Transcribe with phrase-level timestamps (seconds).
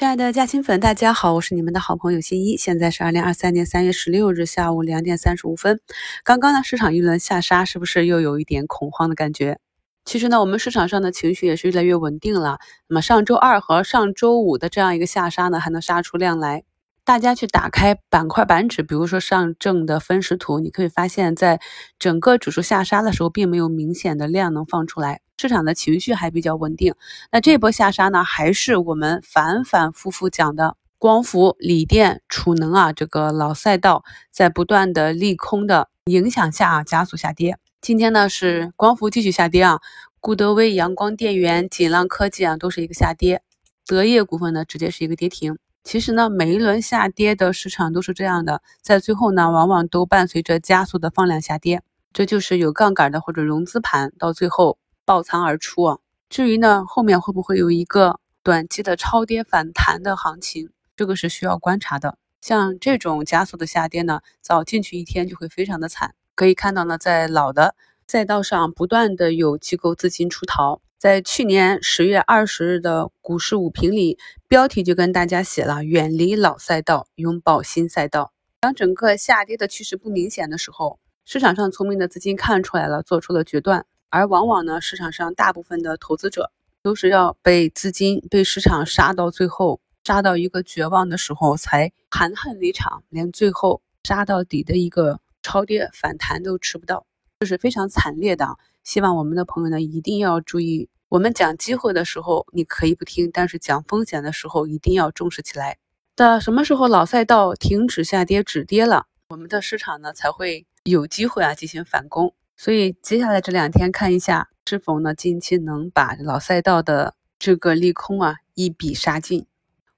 [0.00, 2.56] 亲爱的嘉兴粉，大家好，我是你们的好朋友新一。
[2.56, 5.78] 现在是二零二三年三月十六日下午两点三十五分。
[6.24, 9.58] 刚刚呢，市场一轮下杀，是不是又有一点恐慌的感觉？
[10.06, 12.60] 其实呢，我们市场上的情绪也是越来越稳定了。
[12.88, 16.62] 那么上周二和上周五的这样一个下杀呢，还能杀出量来。
[17.10, 21.60] 大家去打开板块板指，比如说上证的分时图，你可以发现，在
[21.98, 26.94] 整个指数下杀的时候，并没有明显的量能放出来，市场的情绪还比较稳定。
[27.32, 37.58] 那这波下杀呢，还是我们反反复复讲的光伏、锂电、储能啊，这个老赛道在不断的利空的影响下啊，加速下跌。
[37.80, 39.80] 今天呢是光伏继续下跌啊，
[40.20, 43.42] 固德威、阳光电源、锦浪科技啊，都是一个下跌，
[43.84, 45.58] 德业股份呢直接是一个跌停。
[45.82, 55.98] 其实呢，每一轮下跌的市场都是这样的，在最后呢，往往都伴随着加速的放量下跌，这就是有杠杆的或者融资盘到最后爆仓而出啊。
[56.28, 62.18] 至于呢，后面会不会有一个短期的超跌反弹的行情，这个是需要观察的。
[62.40, 66.14] 像这种加速的下跌呢，早进去一天就会非常的惨。
[66.34, 67.74] 可以看到呢，在老的
[68.06, 70.80] 赛道上不断的有机构资金出逃。
[71.00, 78.34] 在去年十月二十日的股市五评里，标题就跟大家写了“远离老赛道，拥抱新赛道”。
[78.60, 83.86] 当整个下跌的趋势不明显的时候，市场上聪明的资金看出来了，做出了决断。
[84.10, 97.06] 而往往呢，市场上大部分的投资者都是要被资金、被市场杀到最后，杀到一个绝望的时候，才含恨离场，连最后杀到底的一个超跌反弹都吃不到，
[97.38, 98.58] 这是非常惨烈的。
[98.82, 105.78] 希望我们的朋友呢一定要注意，我们讲机会的时候你可以不听，但是讲风险的时候一定要重视起来。
[106.16, 112.34] 的什么时候老赛道停止下跌止跌了，我们的市场呢才会有机会啊进行反攻。
[112.56, 119.46] 所以接下来这两天看一下是否呢近期能把老赛道的这个利空啊一笔杀尽。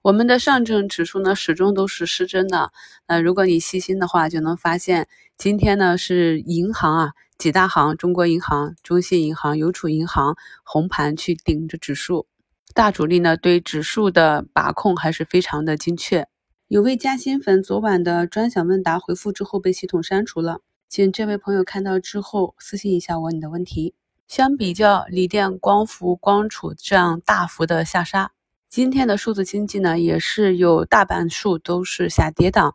[0.03, 2.73] 我们的上证指数呢始终都是失真的。
[3.07, 5.07] 那如果你细心的话，就能发现
[5.39, 7.13] 今天呢是银行啊。
[7.39, 12.27] 几大行，中国银行、中信银行、邮储银行红盘去顶着指数，
[12.73, 16.29] 大主力呢对指数的把控还是非常的精确。
[16.69, 23.95] 有位加薪粉昨晚的专享问答回复之后被系统删除了，请这位朋友看到之后私信一下我你的问题。
[24.29, 28.31] 相比较锂电、光伏、光储这样大幅的下杀，
[28.73, 32.73] 今天的数字经济呢也是有大半数都是下跌的，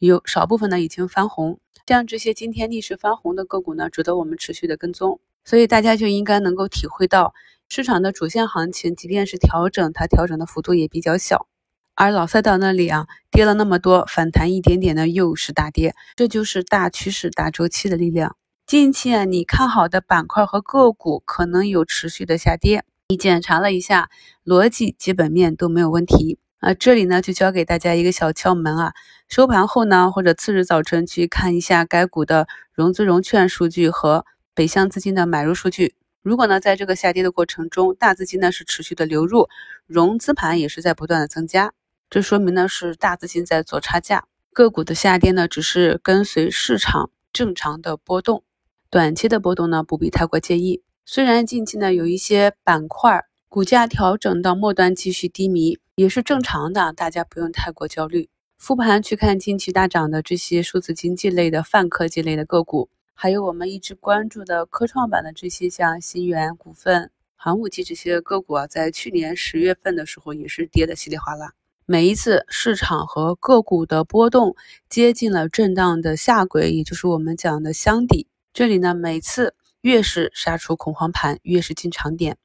[0.00, 1.60] 有少部分呢已经翻红。
[1.86, 5.20] 像这些今天逆势翻红的个股呢，值得我们持续的跟踪。
[5.44, 7.32] 所以大家就应该能够体会到，
[7.68, 11.46] 市场的主线行情，即便是调整，它调整的幅度也比较小。
[11.94, 15.94] 而老赛道那里啊，跌了那么多，反弹一点点呢，又是大跌。
[16.16, 18.36] 这就是大趋势、大周期的力量。
[18.66, 24.10] 近期啊，你看好的板块和个股可能有持续的下跌，你检查了一下，
[24.44, 26.40] 逻辑、基本面都没有问题。
[26.58, 28.94] 啊，这里呢就教给大家一个小窍门啊，
[29.28, 35.94] 收盘后呢或者次日早晨去看一下该股的融资融券数据和北向资金的买入数据。
[36.20, 39.48] 如果呢在这个下跌的过程中，大资金呢是持续的流入，
[39.86, 41.72] 融资盘也是在不断的增加，
[42.10, 44.24] 这说明呢是大资金在做差价。
[44.52, 48.42] 个股的下跌呢只是跟随市场正常的波动，
[48.90, 50.82] 短期的波动呢不必太过介意。
[51.08, 53.24] 虽然近期呢有一些板块。
[53.48, 58.28] 股价调整到末端继续低迷也是正常的，大家不用太过焦虑。
[58.58, 71.52] 复盘去看近期大涨的这些数字经济类的泛科技类的个股，还有我们一直关注的科创板的这些像新源股份、航母机这些个股啊，在去年十月份的时候也是跌的稀里哗啦。
[71.86, 74.54] 每一次市场和个股的波动
[74.90, 79.54] 接近了震荡的下轨，也就是我们讲的箱底，这里呢每次
[79.86, 82.38] 越是杀出恐慌盘，越是进场点。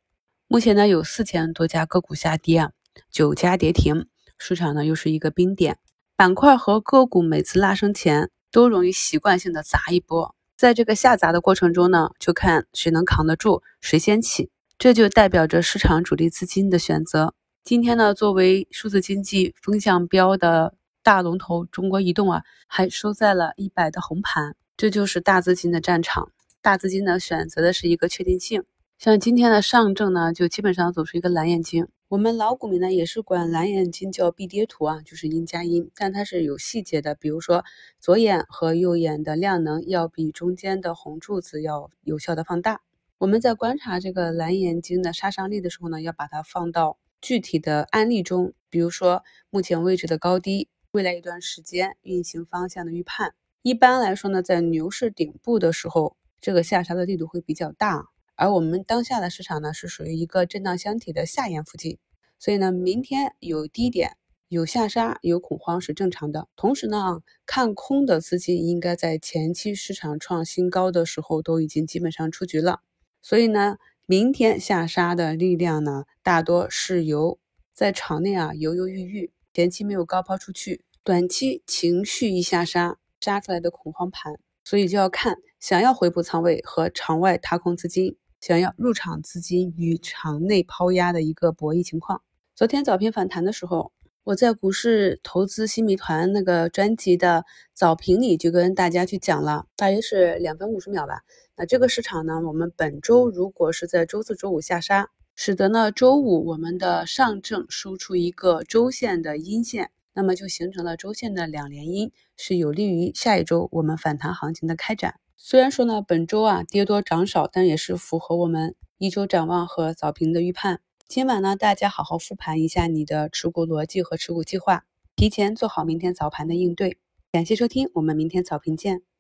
[0.48, 2.72] 目前呢，有四千多家个股下跌啊，
[3.10, 4.06] 九家跌停，
[4.38, 5.80] 市场呢又是一个冰点。
[6.16, 17.34] 板块和个股每次拉升前，都容易习惯性的砸一波，在这个下砸的过程中呢，就看谁能扛得住，谁先起，这就代表着市场主力资金的选择。
[17.64, 26.32] 今天呢，作为数字经济风向标的大龙头，中国移动啊，还收在了一百的红盘，这就是大资金的战场。
[26.64, 28.64] 大资金呢，选择的是一个确定性。
[29.00, 31.88] 像今天的上证呢，就基本上走出一个蓝眼睛。
[32.08, 37.16] 我们老股民呢，也是管蓝眼睛叫必跌图啊，就是阴加阴，但它是有细节的。
[37.16, 37.66] 比如说，
[38.00, 42.82] 左眼和右眼的量能要比中间的红柱子要有效的放大。
[43.18, 53.34] 我们在观察这个蓝眼睛的杀伤力的时候呢，要把它放到具体的案例中，比如说目前位置的高低，未来一段时间运行方向的预判。
[53.64, 58.08] 一般来说呢，在牛市顶部的时候，这个下杀的力度会比较大。
[58.36, 62.00] 而我们当下的市场呢，是属于一个震荡箱体的下沿附近，
[62.40, 64.18] 所以呢，明天有低点，
[64.48, 66.48] 有下杀有恐慌是正常的。
[66.56, 72.80] 同时呢，看空的资金应该在前期市场创新高的时候都已经基本上出局了。
[73.22, 73.78] 所以呢，
[74.08, 77.38] 明天下杀的力量呢，大多是由
[77.76, 84.40] 在场内啊犹犹豫豫，前期没有高抛出去，短期情绪一下杀杀出来的恐慌盘。
[84.64, 92.22] 所以就要看想要回补仓位和场外踏空资金，想要入场资金与场内抛压的一个博弈情况。
[92.56, 93.92] 昨天早评反弹的时候。
[94.24, 97.44] 我在股市投资新谜团那个专辑的
[97.74, 101.22] 早评里就跟大家去讲了，大约是两分五十秒吧。
[101.56, 115.20] 那这个市场呢，我们本周如果是在周四周五下杀，使得呢周五我们的上证收出一个周线的阴线，那么就形成了周线的两连阴，是有利于下一周我们反弹行情的开展。
[115.38, 120.82] 虽然说呢本周啊跌多涨少，但也是符合我们一周展望和早评的预判。
[121.08, 124.86] 今晚呢，大家好好复盘一下你的持股逻辑和持股计划，
[125.16, 126.98] 提前做好明天早盘的应对。
[127.32, 129.11] 感谢收听，我们明天早评见。